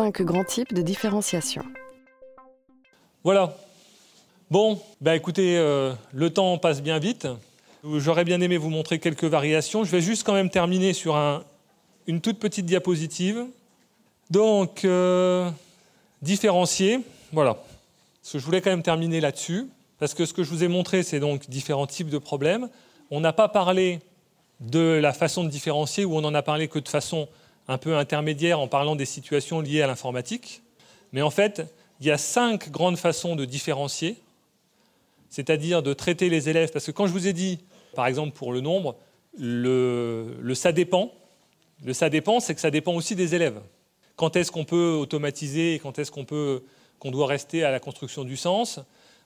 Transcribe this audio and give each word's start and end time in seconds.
Cinq 0.00 0.22
grands 0.22 0.44
types 0.44 0.72
de 0.72 0.80
différenciation. 0.80 1.62
Voilà. 3.22 3.54
Bon, 4.50 4.80
bah 5.02 5.14
écoutez, 5.14 5.58
euh, 5.58 5.92
le 6.14 6.30
temps 6.30 6.56
passe 6.56 6.80
bien 6.80 6.98
vite. 6.98 7.28
J'aurais 7.84 8.24
bien 8.24 8.40
aimé 8.40 8.56
vous 8.56 8.70
montrer 8.70 8.98
quelques 8.98 9.24
variations. 9.24 9.84
Je 9.84 9.90
vais 9.90 10.00
juste 10.00 10.24
quand 10.24 10.32
même 10.32 10.48
terminer 10.48 10.94
sur 10.94 11.16
une 12.06 12.22
toute 12.22 12.38
petite 12.38 12.64
diapositive. 12.64 13.44
Donc, 14.30 14.86
euh, 14.86 15.50
différencier, 16.22 17.00
voilà. 17.30 17.58
je 18.32 18.38
voulais 18.38 18.62
quand 18.62 18.70
même 18.70 18.82
terminer 18.82 19.20
là-dessus, 19.20 19.66
parce 19.98 20.14
que 20.14 20.24
ce 20.24 20.32
que 20.32 20.42
je 20.42 20.48
vous 20.48 20.64
ai 20.64 20.68
montré, 20.68 21.02
c'est 21.02 21.20
donc 21.20 21.50
différents 21.50 21.86
types 21.86 22.08
de 22.08 22.16
problèmes. 22.16 22.70
On 23.10 23.20
n'a 23.20 23.34
pas 23.34 23.48
parlé 23.48 24.00
de 24.60 24.98
la 25.02 25.12
façon 25.12 25.44
de 25.44 25.50
différencier, 25.50 26.06
ou 26.06 26.16
on 26.16 26.22
n'en 26.22 26.32
a 26.32 26.40
parlé 26.40 26.68
que 26.68 26.78
de 26.78 26.88
façon 26.88 27.28
un 27.70 27.78
peu 27.78 27.96
intermédiaire 27.96 28.58
en 28.58 28.66
parlant 28.66 28.96
des 28.96 29.04
situations 29.04 29.60
liées 29.60 29.80
à 29.80 29.86
l'informatique. 29.86 30.60
Mais 31.12 31.22
en 31.22 31.30
fait, 31.30 31.62
il 32.00 32.06
y 32.06 32.10
a 32.10 32.18
cinq 32.18 32.68
grandes 32.72 32.96
façons 32.96 33.36
de 33.36 33.44
différencier, 33.44 34.16
c'est-à-dire 35.28 35.80
de 35.80 35.92
traiter 35.92 36.28
les 36.30 36.48
élèves. 36.48 36.72
Parce 36.72 36.86
que 36.86 36.90
quand 36.90 37.06
je 37.06 37.12
vous 37.12 37.28
ai 37.28 37.32
dit, 37.32 37.60
par 37.94 38.08
exemple 38.08 38.36
pour 38.36 38.52
le 38.52 38.60
nombre, 38.60 38.96
le, 39.38 40.52
ça 40.54 40.72
dépend, 40.72 41.12
le 41.84 41.92
ça 41.92 42.10
dépend, 42.10 42.40
c'est 42.40 42.56
que 42.56 42.60
ça 42.60 42.72
dépend 42.72 42.92
aussi 42.92 43.14
des 43.14 43.36
élèves. 43.36 43.60
Quand 44.16 44.34
est-ce 44.34 44.50
qu'on 44.50 44.64
peut 44.64 44.96
automatiser 45.00 45.74
et 45.74 45.78
quand 45.78 46.00
est-ce 46.00 46.10
qu'on 46.10 46.24
peut 46.24 46.64
qu'on 46.98 47.12
doit 47.12 47.28
rester 47.28 47.62
à 47.62 47.70
la 47.70 47.78
construction 47.78 48.24
du 48.24 48.36
sens 48.36 48.80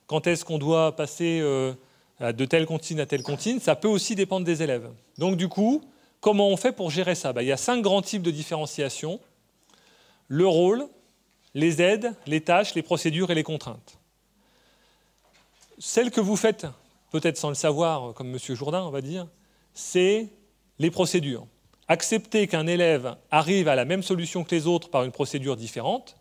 Quand 0.05 0.27
est-ce 0.27 0.45
qu'on 0.45 0.59
doit 0.59 0.95
passer 0.95 1.39
euh, 1.41 1.73
de 2.21 2.45
telle 2.45 2.67
comptine 2.67 2.99
à 2.99 3.07
telle 3.07 3.23
comptine 3.23 3.59
Ça 3.59 3.75
peut 3.75 3.87
aussi 3.87 4.13
dépendre 4.13 4.45
des 4.45 4.61
élèves. 4.61 4.87
Donc 5.17 5.35
du 5.35 5.49
coup, 5.49 5.81
comment 6.25 6.49
on 6.49 6.57
fait 6.57 6.71
pour 6.71 6.89
gérer 6.89 7.13
ça? 7.13 7.33
Ben, 7.33 7.43
Il 7.43 7.47
y 7.47 7.51
a 7.51 7.57
cinq 7.57 7.83
grands 7.83 8.01
types 8.01 8.23
de 8.23 8.31
différenciation. 8.31 9.19
Le 10.27 10.47
rôle, 10.47 10.87
les 11.53 11.83
aides, 11.83 12.15
les 12.25 12.41
tâches, 12.41 12.73
les 12.73 12.81
procédures 12.81 13.29
et 13.29 13.35
les 13.35 13.43
contraintes. 13.43 13.99
Celle 15.77 16.09
que 16.09 16.21
vous 16.21 16.35
faites, 16.35 16.65
peut-être 17.11 17.37
sans 17.37 17.49
le 17.49 17.55
savoir, 17.55 18.15
comme 18.15 18.31
M. 18.31 18.39
Jourdain, 18.55 18.81
on 18.81 18.89
va 18.89 19.01
dire, 19.01 19.27
c'est 19.75 20.29
les 20.79 20.89
procédures. 20.89 21.45
Accepter 21.89 22.47
qu'un 22.47 22.65
élève 22.65 23.17
arrive 23.29 23.67
à 23.67 23.75
la 23.75 23.85
même 23.85 24.01
solution 24.01 24.43
que 24.43 24.55
les 24.55 24.65
autres 24.65 24.89
par 24.89 25.03
une 25.03 25.11
procédure 25.11 25.55
différente, 25.55 26.17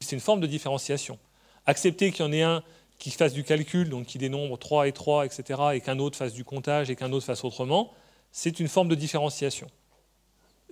c'est 0.00 0.14
une 0.14 0.20
forme 0.20 0.40
de 0.40 0.46
différenciation. 0.46 1.18
Accepter 1.64 2.12
qu'il 2.12 2.26
y 2.26 2.28
en 2.28 2.32
ait 2.32 2.42
un 2.42 2.62
qui 2.98 3.10
fasse 3.10 3.32
du 3.32 3.44
calcul, 3.44 3.88
donc 3.88 4.04
qui 4.04 4.18
dénombre 4.18 4.58
3 4.58 4.88
et 4.88 4.92
3, 4.92 5.24
etc., 5.24 5.58
et 5.72 5.80
qu'un 5.80 6.00
autre 6.00 6.18
fasse 6.18 6.34
du 6.34 6.44
comptage 6.44 6.90
et 6.90 6.96
qu'un 6.96 7.12
autre 7.12 7.24
fasse 7.24 7.44
autrement, 7.44 7.94
c'est 8.32 8.60
une 8.60 8.68
forme 8.68 8.88
de 8.88 8.94
différenciation. 8.94 9.66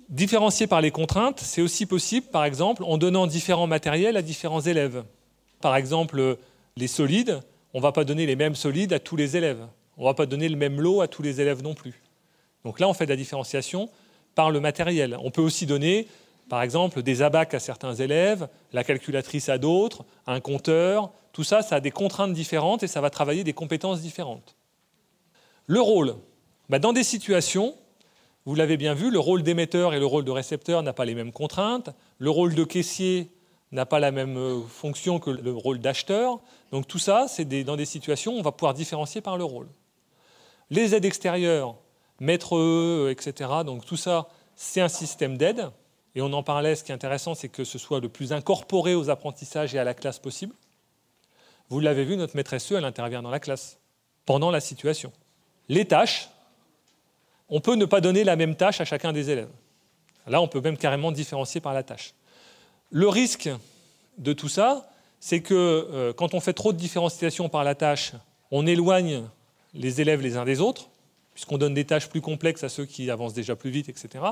Différencier 0.09 0.67
par 0.67 0.81
les 0.81 0.91
contraintes, 0.93 1.41
c'est 1.41 1.63
aussi 1.63 1.85
possible, 1.85 2.29
par 2.29 2.45
exemple, 2.45 2.85
en 2.85 2.97
donnant 2.97 3.27
différents 3.27 3.67
matériels 3.67 4.17
à 4.17 4.23
différents 4.23 4.61
élèves. 4.61 5.05
Par 5.61 5.75
exemple, 5.75 6.39
les 6.77 6.87
solides, 6.87 7.41
on 7.75 7.79
ne 7.79 7.83
va 7.83 7.93
pas 7.93 8.05
donner 8.05 8.25
les 8.25 8.37
mêmes 8.37 8.55
solides 8.55 8.93
à 8.93 9.01
tous 9.01 9.17
les 9.17 9.37
élèves. 9.37 9.67
On 9.97 10.03
ne 10.03 10.07
va 10.07 10.15
pas 10.15 10.27
donner 10.27 10.49
le 10.49 10.57
même 10.57 10.81
lot 10.81 11.01
à 11.01 11.09
tous 11.09 11.23
les 11.23 11.41
élèves 11.41 11.63
non 11.63 11.75
plus. 11.75 12.01
Donc 12.65 12.79
là, 12.79 12.89
on 12.89 12.95
fait 12.95 13.07
de 13.07 13.11
la 13.11 13.17
différenciation 13.17 13.91
par 14.35 14.51
le 14.51 14.61
matériel. 14.61 15.17
On 15.23 15.31
peut 15.31 15.43
aussi 15.43 15.67
donner, 15.67 16.07
par 16.49 16.63
exemple, 16.63 17.03
des 17.03 17.23
abacs 17.23 17.55
à 17.55 17.59
certains 17.59 17.95
élèves, 17.95 18.49
la 18.73 18.85
calculatrice 18.85 19.49
à 19.49 19.59
d'autres, 19.59 20.05
un 20.27 20.41
compteur. 20.41 21.11
Tout 21.33 21.45
ça, 21.45 21.63
ça 21.63 21.77
a 21.77 21.81
des 21.81 21.91
contraintes 21.91 22.33
différentes 22.33 22.83
et 22.83 22.87
ça 22.87 23.01
va 23.01 23.11
travailler 23.11 23.43
des 23.43 23.53
compétences 23.53 24.01
différentes. 24.01 24.57
Le 25.67 25.81
rôle. 25.81 26.15
Bah, 26.69 26.79
dans 26.79 26.93
des 26.93 27.05
situations 27.05 27.75
vous 28.47 28.55
l'avez 28.55 28.77
bien 28.77 28.95
vu, 28.95 29.11
le 29.11 29.19
rôle 29.19 29.43
d'émetteur 29.43 29.93
et 29.93 29.99
le 29.99 30.07
rôle 30.07 30.25
de 30.25 30.31
récepteur 30.31 30.81
n'a 30.85 30.93
pas 30.93 31.05
les 31.05 31.17
mêmes 31.17 31.33
contraintes. 31.33 31.91
Le 32.19 32.31
rôle 32.31 32.55
de 32.55 32.63
caissier 32.63 33.33
n'a 33.73 33.87
pas 33.87 33.99
la 33.99 34.13
même 34.13 34.37
euh, 34.37 34.61
fonction 34.63 35.19
que 35.19 35.31
le 35.31 35.53
rôle 35.53 35.81
d'acheteur. 35.81 36.39
Donc 36.71 36.87
tout 36.87 37.01
ça, 37.01 37.27
c'est 37.29 37.45
dans 37.65 37.75
des 37.75 37.85
situations 37.85 38.35
où 38.35 38.39
on 38.39 38.43
va 38.43 38.53
pouvoir 38.53 38.73
différencier 38.73 39.21
par 39.21 39.37
le 39.37 39.43
rôle. 39.43 39.69
Les 40.71 40.95
aides 40.95 41.05
extérieures, 41.05 41.75
maître 42.21 42.57
E, 42.57 43.11
etc. 43.11 43.51
Donc 43.67 43.85
tout 43.85 43.97
ça, 43.97 44.29
c'est 44.55 44.81
un 44.81 44.89
système 44.89 45.37
d'aide. 45.37 45.69
Et 46.15 46.23
on 46.23 46.33
en 46.33 46.45
parlait, 46.45 46.77
ce 46.77 46.85
qui 46.85 46.93
est 46.93 46.95
intéressant, 46.95 47.35
c'est 47.35 47.49
que 47.49 47.65
ce 47.65 47.79
soit 47.79 47.99
le 47.99 48.09
plus 48.09 48.33
incorporé 48.33 48.95
aux 48.95 49.11
apprentissages 49.11 49.75
et 49.75 49.81
à 49.81 49.85
la 49.85 49.93
classe 49.93 50.21
possible. 50.21 50.55
Vous 51.69 51.81
l'avez 51.81 52.05
vu, 52.05 52.17
notre 52.17 52.37
maîtresse 52.37 52.71
E, 52.71 52.77
elle 52.77 52.85
intervient 52.85 53.23
dans 53.23 53.31
la 53.31 53.41
classe, 53.41 53.81
pendant 54.25 54.53
la 54.53 54.61
situation. 54.61 55.13
Les 55.69 55.85
tâches, 55.85 56.31
on 57.49 57.61
peut 57.61 57.75
ne 57.75 57.85
pas 57.85 58.01
donner 58.01 58.25
la 58.25 58.37
même 58.37 58.57
tâche 58.57 58.81
à 58.81 58.85
chacun 58.85 59.13
des 59.13 59.31
élèves. 59.31 59.51
Là, 60.27 60.41
on 60.41 60.49
peut 60.49 60.61
même 60.61 60.77
carrément 60.77 61.13
différencier 61.13 61.61
par 61.61 61.73
la 61.73 61.83
tâche. 61.83 62.15
Le 62.91 63.09
risque 63.09 63.49
de 64.19 64.33
tout 64.33 64.49
ça, 64.49 64.91
c'est 65.21 65.41
que 65.41 65.55
euh, 65.55 66.13
quand 66.13 66.35
on 66.35 66.41
fait 66.41 66.53
trop 66.53 66.73
de 66.73 66.79
différenciation 66.79 67.49
par 67.49 67.65
la 67.65 67.75
tâche, 67.75 68.13
on 68.51 68.67
éloigne 68.67 69.23
les 69.75 70.01
élèves 70.01 70.21
les 70.21 70.37
uns 70.37 70.45
des 70.45 70.61
autres, 70.61 70.89
puisqu'on 71.35 71.59
donne 71.59 71.75
des 71.75 71.85
tâches 71.85 72.09
plus 72.09 72.21
complexes 72.21 72.65
à 72.65 72.69
ceux 72.69 72.87
qui 72.87 73.11
avancent 73.11 73.35
déjà 73.35 73.57
plus 73.57 73.71
vite, 73.71 73.89
etc. 73.89 74.25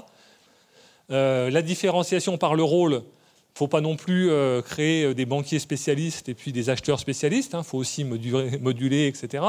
Euh, 1.11 1.51
la 1.51 1.63
différenciation 1.63 2.39
par 2.39 2.55
le 2.55 2.63
rôle, 2.63 2.93
il 2.93 2.97
ne 2.97 3.59
faut 3.59 3.69
pas 3.69 3.81
non 3.81 3.97
plus 3.97 4.31
euh, 4.31 4.63
créer 4.63 5.15
des 5.15 5.27
banquiers 5.27 5.59
spécialistes 5.59 6.29
et 6.29 6.35
puis 6.35 6.53
des 6.53 6.71
acheteurs 6.71 6.99
spécialistes, 6.99 7.53
il 7.53 7.57
hein, 7.57 7.63
faut 7.63 7.79
aussi 7.79 8.05
moduler, 8.05 9.07
etc. 9.07 9.45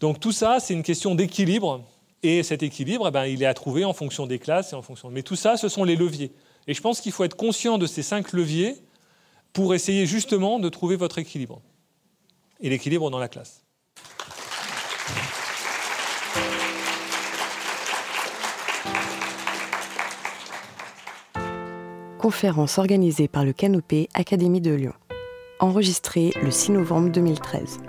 Donc 0.00 0.20
tout 0.20 0.32
ça, 0.32 0.58
c'est 0.58 0.74
une 0.74 0.82
question 0.82 1.14
d'équilibre 1.14 1.84
et 2.24 2.42
cet 2.42 2.62
équilibre, 2.62 3.06
eh 3.06 3.10
ben, 3.10 3.26
il 3.26 3.42
est 3.42 3.46
à 3.46 3.52
trouver 3.52 3.84
en 3.84 3.92
fonction 3.92 4.26
des 4.26 4.38
classes 4.38 4.72
et 4.72 4.76
en 4.76 4.80
fonction. 4.80 5.10
Mais 5.10 5.22
tout 5.22 5.36
ça, 5.36 5.58
ce 5.58 5.68
sont 5.68 5.84
les 5.84 5.94
leviers. 5.94 6.32
Et 6.66 6.72
je 6.72 6.80
pense 6.80 7.02
qu'il 7.02 7.12
faut 7.12 7.22
être 7.22 7.36
conscient 7.36 7.76
de 7.76 7.86
ces 7.86 8.02
cinq 8.02 8.32
leviers 8.32 8.76
pour 9.52 9.74
essayer 9.74 10.06
justement 10.06 10.58
de 10.58 10.70
trouver 10.70 10.96
votre 10.96 11.18
équilibre. 11.18 11.60
Et 12.60 12.70
l'équilibre 12.70 13.10
dans 13.10 13.18
la 13.18 13.28
classe. 13.28 13.62
Conférence 22.18 22.78
organisée 22.78 23.28
par 23.28 23.44
le 23.44 23.52
Canopé 23.52 24.08
Académie 24.14 24.62
de 24.62 24.72
Lyon. 24.72 24.94
Enregistrée 25.60 26.32
le 26.42 26.50
6 26.50 26.72
novembre 26.72 27.10
2013. 27.10 27.80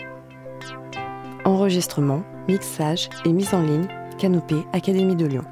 Enregistrement, 1.45 2.21
mixage 2.49 3.07
et 3.23 3.31
mise 3.31 3.53
en 3.53 3.61
ligne 3.61 3.87
Canopée 4.17 4.65
Académie 4.73 5.15
de 5.15 5.25
Lyon. 5.25 5.43